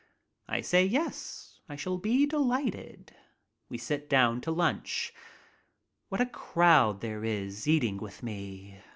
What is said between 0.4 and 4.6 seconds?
I say yes, I shall be delighted. We sit down to